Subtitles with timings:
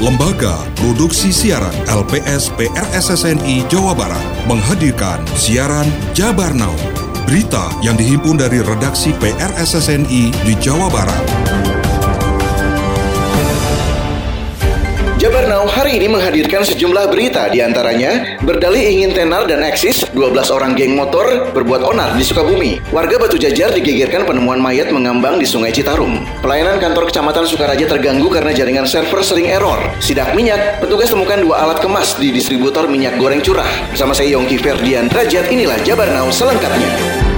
[0.00, 5.84] Lembaga Produksi Siaran LPS PRSSNI Jawa Barat menghadirkan siaran
[6.16, 6.72] Jabar Now.
[7.28, 11.39] Berita yang dihimpun dari redaksi PRSSNI di Jawa Barat.
[15.50, 20.78] Now hari ini menghadirkan sejumlah berita di antaranya berdalih ingin tenar dan eksis 12 orang
[20.78, 22.78] geng motor berbuat onar di Sukabumi.
[22.94, 26.22] Warga Batu Jajar digegerkan penemuan mayat mengambang di Sungai Citarum.
[26.38, 29.90] Pelayanan kantor kecamatan Sukaraja terganggu karena jaringan server sering error.
[29.98, 33.66] Sidak minyak, petugas temukan dua alat kemas di distributor minyak goreng curah.
[33.90, 37.29] Bersama saya Yongki Ferdian Rajat, inilah Jabar Now selengkapnya.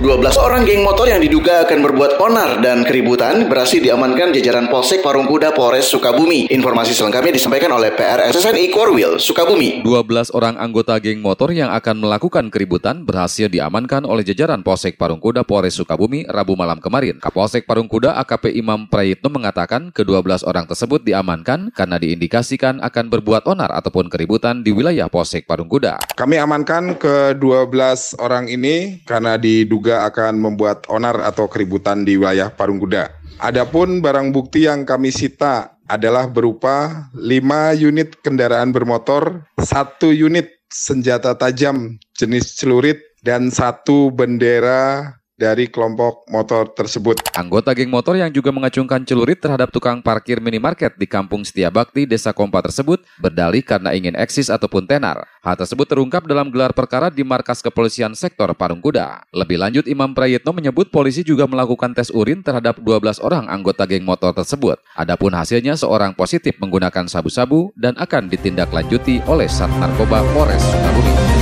[0.00, 5.04] 12 orang geng motor yang diduga akan berbuat onar dan keributan berhasil diamankan jajaran Polsek
[5.04, 6.48] Parungkuda Polres Sukabumi.
[6.48, 9.84] Informasi selengkapnya disampaikan oleh PRSSNI Korwil, Sukabumi.
[9.84, 15.44] 12 orang anggota geng motor yang akan melakukan keributan berhasil diamankan oleh jajaran Polsek Parungkuda
[15.44, 17.20] Polres Sukabumi Rabu malam kemarin.
[17.20, 23.68] Kapolsek Parungkuda AKP Imam Prayitno mengatakan ke-12 orang tersebut diamankan karena diindikasikan akan berbuat onar
[23.76, 26.00] ataupun keributan di wilayah Polsek Parungkuda.
[26.16, 32.46] Kami amankan ke-12 orang ini karena diduga juga akan membuat onar atau keributan di wilayah
[32.46, 33.10] Parung Kuda.
[33.42, 37.26] Adapun barang bukti yang kami sita adalah berupa 5
[37.74, 46.68] unit kendaraan bermotor, satu unit senjata tajam jenis celurit, dan satu bendera dari kelompok motor
[46.76, 47.32] tersebut.
[47.32, 52.04] Anggota geng motor yang juga mengacungkan celurit terhadap tukang parkir minimarket di Kampung Setia Bakti,
[52.04, 55.24] Desa Kompa tersebut berdalih karena ingin eksis ataupun tenar.
[55.40, 59.24] Hal tersebut terungkap dalam gelar perkara di markas kepolisian sektor Parung Kuda.
[59.32, 64.04] Lebih lanjut, Imam Prayitno menyebut polisi juga melakukan tes urin terhadap 12 orang anggota geng
[64.04, 64.76] motor tersebut.
[64.92, 71.39] Adapun hasilnya seorang positif menggunakan sabu-sabu dan akan ditindaklanjuti oleh Sat Narkoba Polres Sukabumi.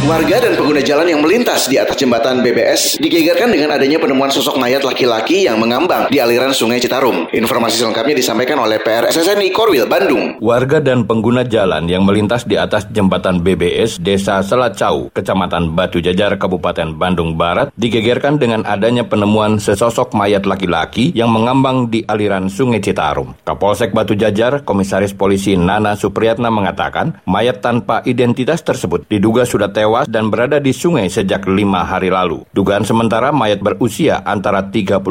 [0.00, 4.56] Warga dan pengguna jalan yang melintas di atas jembatan BBS digegerkan dengan adanya penemuan sosok
[4.56, 7.28] mayat laki-laki yang mengambang di aliran Sungai Citarum.
[7.28, 10.40] Informasi selengkapnya disampaikan oleh PRSSNI Korwil, Bandung.
[10.40, 16.32] Warga dan pengguna jalan yang melintas di atas jembatan BBS Desa Selacau, Kecamatan Batu Jajar,
[16.40, 22.80] Kabupaten Bandung Barat, digegerkan dengan adanya penemuan sesosok mayat laki-laki yang mengambang di aliran Sungai
[22.80, 23.36] Citarum.
[23.44, 29.89] Kapolsek Batu Jajar, Komisaris Polisi Nana Supriyatna mengatakan, mayat tanpa identitas tersebut diduga sudah tewas
[29.90, 32.46] tewas dan berada di sungai sejak lima hari lalu.
[32.54, 35.02] Dugaan sementara mayat berusia antara 35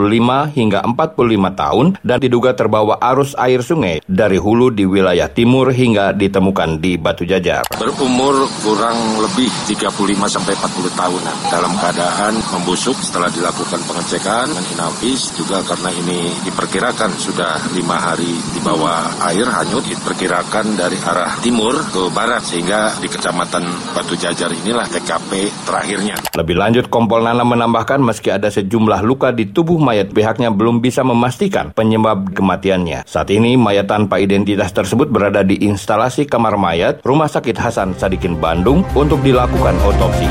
[0.56, 1.20] hingga 45
[1.60, 6.96] tahun dan diduga terbawa arus air sungai dari hulu di wilayah timur hingga ditemukan di
[6.96, 7.68] Batu Jajar.
[7.76, 9.92] Berumur kurang lebih 35
[10.32, 17.12] sampai 40 tahunan dalam keadaan membusuk setelah dilakukan pengecekan dan inafis juga karena ini diperkirakan
[17.20, 23.12] sudah lima hari di bawah air hanyut diperkirakan dari arah timur ke barat sehingga di
[23.12, 26.14] kecamatan Batu Jajar ini inilah TKP terakhirnya.
[26.38, 31.02] Lebih lanjut, Kompol Nana menambahkan meski ada sejumlah luka di tubuh mayat, pihaknya belum bisa
[31.02, 33.02] memastikan penyebab kematiannya.
[33.10, 38.38] Saat ini, mayat tanpa identitas tersebut berada di instalasi kamar mayat Rumah Sakit Hasan Sadikin
[38.38, 40.30] Bandung untuk dilakukan otopsi.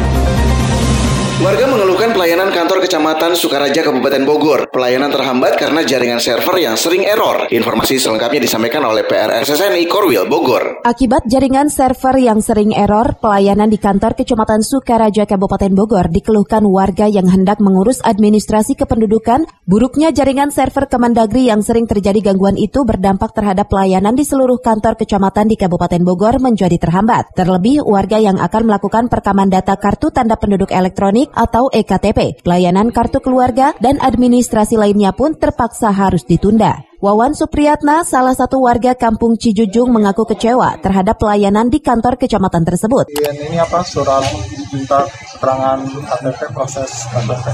[1.38, 1.87] Warga mengeluhkan
[2.18, 4.66] pelayanan kantor Kecamatan Sukaraja Kabupaten Bogor.
[4.74, 7.46] Pelayanan terhambat karena jaringan server yang sering error.
[7.46, 10.82] Informasi selengkapnya disampaikan oleh PRSSNI Korwil Bogor.
[10.82, 17.06] Akibat jaringan server yang sering error, pelayanan di kantor Kecamatan Sukaraja Kabupaten Bogor dikeluhkan warga
[17.06, 19.46] yang hendak mengurus administrasi kependudukan.
[19.62, 24.98] Buruknya jaringan server Kemendagri yang sering terjadi gangguan itu berdampak terhadap pelayanan di seluruh kantor
[24.98, 27.30] kecamatan di Kabupaten Bogor menjadi terhambat.
[27.38, 31.70] Terlebih warga yang akan melakukan perekaman data kartu tanda penduduk elektronik atau
[32.08, 32.40] EKTP.
[32.44, 36.80] Pelayanan kartu keluarga dan administrasi lainnya pun terpaksa harus ditunda.
[36.98, 43.06] Wawan Supriyatna, salah satu warga kampung Cijujung mengaku kecewa terhadap pelayanan di kantor kecamatan tersebut.
[43.14, 44.26] Ini apa surat
[44.74, 47.46] minta keterangan KTP proses KTP.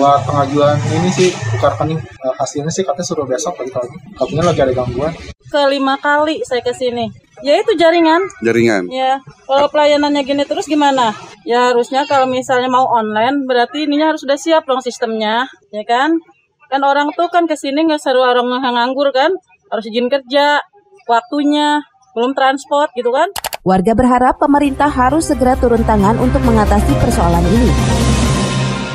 [0.00, 3.96] Buat pengajuan ini sih tukar rekening eh, hasilnya sih katanya suruh besok lagi lagi.
[4.16, 5.12] Katanya lagi ada gangguan.
[5.52, 7.27] Kelima kali saya ke sini.
[7.42, 8.22] Ya itu jaringan.
[8.42, 8.90] Jaringan.
[8.90, 11.14] Ya, kalau pelayanannya gini terus gimana?
[11.46, 16.18] Ya harusnya kalau misalnya mau online berarti ininya harus sudah siap dong sistemnya, ya kan?
[16.68, 19.32] Kan orang tuh kan ke sini nggak seru orang nganggur kan,
[19.70, 20.60] harus izin kerja,
[21.08, 21.80] waktunya,
[22.12, 23.30] belum transport gitu kan.
[23.62, 27.97] Warga berharap pemerintah harus segera turun tangan untuk mengatasi persoalan ini.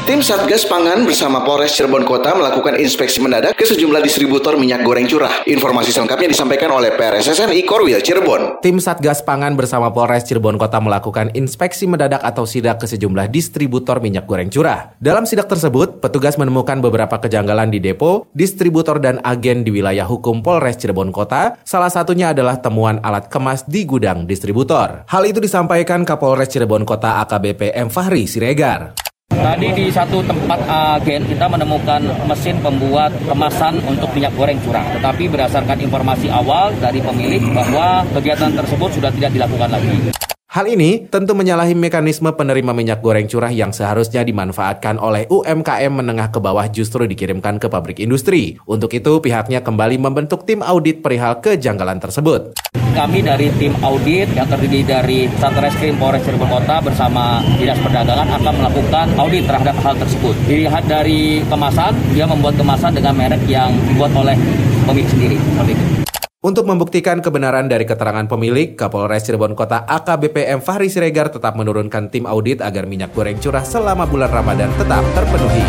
[0.04, 5.08] Tim Satgas Pangan bersama Polres Cirebon Kota melakukan inspeksi mendadak ke sejumlah distributor minyak goreng
[5.08, 5.48] curah.
[5.48, 8.60] Informasi selengkapnya disampaikan oleh PRSSNI Korwil Cirebon.
[8.60, 14.04] Tim Satgas Pangan bersama Polres Cirebon Kota melakukan inspeksi mendadak atau sidak ke sejumlah distributor
[14.04, 14.92] minyak goreng curah.
[15.00, 20.44] Dalam sidak tersebut, petugas menemukan beberapa kejanggalan di depo, distributor dan agen di wilayah hukum
[20.44, 21.56] Polres Cirebon Kota.
[21.64, 25.08] Salah satunya adalah temuan alat kemas di gudang distributor.
[25.08, 27.88] Hal itu disampaikan Kapolres Cirebon Kota AKBP M.
[27.88, 29.12] Fahri Siregar.
[29.39, 34.85] Tadi di satu tempat agen kita menemukan mesin pembuat kemasan untuk minyak goreng curah.
[35.00, 40.32] Tetapi berdasarkan informasi awal dari pemilik bahwa kegiatan tersebut sudah tidak dilakukan lagi.
[40.54, 46.30] Hal ini tentu menyalahi mekanisme penerima minyak goreng curah yang seharusnya dimanfaatkan oleh UMKM menengah
[46.30, 48.62] ke bawah justru dikirimkan ke pabrik industri.
[48.70, 52.54] Untuk itu, pihaknya kembali membentuk tim audit perihal kejanggalan tersebut.
[52.94, 58.54] Kami dari tim audit yang terdiri dari Satreskrim Polres Cirebon Kota bersama Dinas Perdagangan akan
[58.54, 60.38] melakukan audit terhadap hal tersebut.
[60.46, 64.38] Dilihat dari kemasan, dia membuat kemasan dengan merek yang dibuat oleh
[64.86, 65.38] pemilik sendiri.
[65.42, 66.03] Seperti itu.
[66.44, 70.60] Untuk membuktikan kebenaran dari keterangan pemilik, Kapolres Cirebon Kota AKBP M.
[70.60, 75.63] Fahri Siregar tetap menurunkan tim audit agar minyak goreng curah selama bulan Ramadan tetap terpenuhi.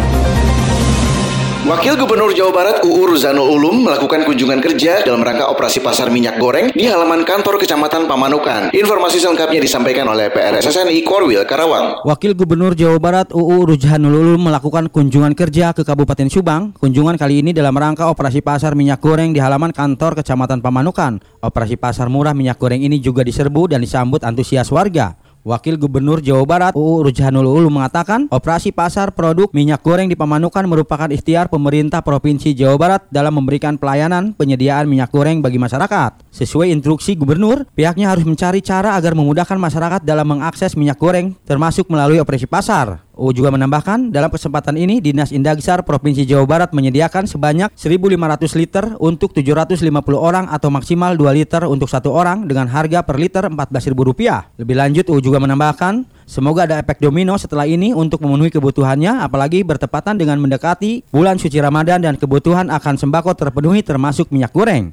[1.65, 6.37] Wakil Gubernur Jawa Barat UU Ruzanul Ulum melakukan kunjungan kerja dalam rangka operasi pasar minyak
[6.37, 8.69] goreng di halaman kantor Kecamatan Pamanukan.
[8.77, 12.05] Informasi selengkapnya disampaikan oleh PRSSNI Korwil Karawang.
[12.05, 16.77] Wakil Gubernur Jawa Barat UU Ruzanul Ulum melakukan kunjungan kerja ke Kabupaten Subang.
[16.77, 21.25] Kunjungan kali ini dalam rangka operasi pasar minyak goreng di halaman kantor Kecamatan Pamanukan.
[21.41, 25.17] Operasi pasar murah minyak goreng ini juga diserbu dan disambut antusias warga.
[25.45, 30.65] Wakil Gubernur Jawa Barat UU Rujhanul Ulu mengatakan operasi pasar produk minyak goreng di Pamanukan
[30.65, 36.25] merupakan ikhtiar pemerintah Provinsi Jawa Barat dalam memberikan pelayanan penyediaan minyak goreng bagi masyarakat.
[36.33, 41.93] Sesuai instruksi Gubernur, pihaknya harus mencari cara agar memudahkan masyarakat dalam mengakses minyak goreng termasuk
[41.93, 43.05] melalui operasi pasar.
[43.15, 48.85] UU juga menambahkan, dalam kesempatan ini Dinas Indagisar Provinsi Jawa Barat menyediakan sebanyak 1.500 liter
[48.99, 49.87] untuk 750
[50.19, 54.59] orang atau maksimal 2 liter untuk satu orang dengan harga per liter Rp14.000.
[54.59, 59.63] Lebih lanjut, UU juga menambahkan, semoga ada efek domino setelah ini untuk memenuhi kebutuhannya, apalagi
[59.63, 64.91] bertepatan dengan mendekati bulan suci Ramadan dan kebutuhan akan sembako terpenuhi termasuk minyak goreng.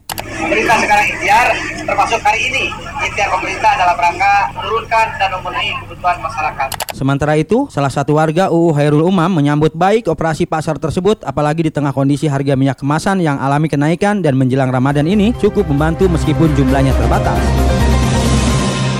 [0.51, 1.47] Pemerintah sekarang ikhtiar,
[1.87, 2.67] termasuk hari ini,
[3.07, 6.69] ikhtiar pemerintah dalam rangka menurunkan dan memenuhi kebutuhan masyarakat.
[6.91, 11.71] Sementara itu, salah satu warga UU Hairul Umam menyambut baik operasi pasar tersebut apalagi di
[11.71, 16.51] tengah kondisi harga minyak kemasan yang alami kenaikan dan menjelang Ramadan ini cukup membantu meskipun
[16.59, 17.70] jumlahnya terbatas.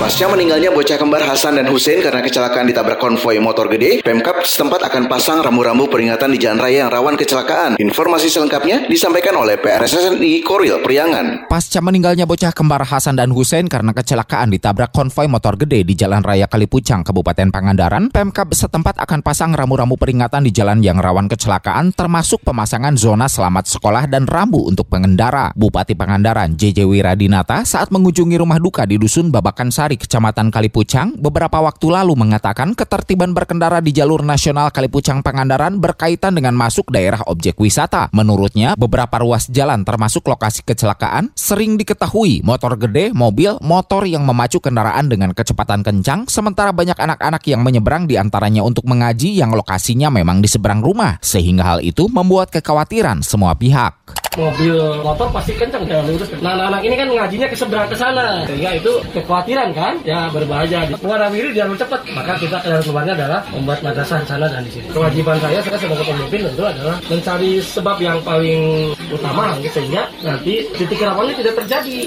[0.02, 4.82] Pasca meninggalnya bocah kembar Hasan dan Hussein karena kecelakaan ditabrak konvoi motor gede, Pemkap setempat
[4.90, 7.78] akan pasang rambu-rambu peringatan di jalan raya yang rawan kecelakaan.
[7.78, 11.46] Informasi selengkapnya disampaikan oleh PRSSNI Koril Priangan.
[11.46, 16.26] Pasca meninggalnya bocah kembar Hasan dan Hussein karena kecelakaan ditabrak konvoi motor gede di Jalan
[16.26, 21.94] Raya Kalipucang, Kabupaten Pangandaran, Pemkap setempat akan pasang rambu-rambu peringatan di jalan yang rawan kecelakaan
[21.94, 25.54] termasuk pemasangan zona selamat sekolah dan rambu untuk pengendara.
[25.54, 31.64] Bupati Pangandaran JJ Wiradinata saat mengunjungi rumah duka di Dusun Babakan Sari Kecamatan Kalipucang, beberapa
[31.64, 37.58] waktu lalu mengatakan ketertiban berkendara di jalur nasional Kalipucang Pangandaran berkaitan dengan masuk daerah objek
[37.58, 38.12] wisata.
[38.14, 44.62] Menurutnya, beberapa ruas jalan termasuk lokasi kecelakaan sering diketahui motor gede, mobil, motor yang memacu
[44.62, 50.12] kendaraan dengan kecepatan kencang, sementara banyak anak-anak yang menyeberang di antaranya untuk mengaji yang lokasinya
[50.12, 55.84] memang di seberang rumah, sehingga hal itu membuat kekhawatiran semua pihak mobil motor pasti kencang
[55.84, 56.32] jalan lurus.
[56.40, 60.88] Nah anak-anak ini kan ngajinya ke seberang ke sana, sehingga itu kekhawatiran kan, ya berbahaya.
[61.02, 64.88] Warna-biru jalur cepat, maka kita jalan keluarnya adalah membuat madrasah di sana dan di sini.
[64.94, 71.02] Kewajiban saya, saya sebagai pemimpin tentu adalah mencari sebab yang paling utama, sehingga nanti titik
[71.02, 71.98] rawannya tidak terjadi.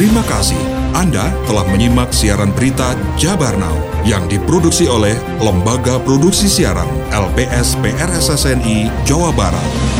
[0.00, 0.56] Terima kasih.
[0.96, 8.88] Anda telah menyimak siaran berita Jabar Now yang diproduksi oleh Lembaga Produksi Siaran LPS PRSSNI
[9.04, 9.99] Jawa Barat.